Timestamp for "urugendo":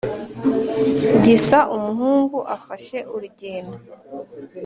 3.13-3.77